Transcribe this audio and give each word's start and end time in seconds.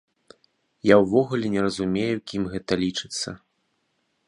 Я 0.89 0.95
ўвогуле 1.01 1.51
не 1.57 1.61
разумею, 1.67 2.17
кім 2.31 2.43
гэта 2.53 2.81
лічыцца. 2.87 3.29